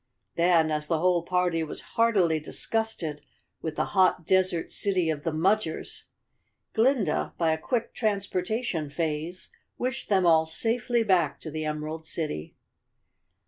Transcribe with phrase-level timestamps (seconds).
[0.35, 3.23] Then, as the whole party was heartily disgusted
[3.61, 6.05] with the hot, desert city of the Mudgers,
[6.73, 12.55] Glinda, by a quick transportation phrase, wished them all safely back to the Emerald City.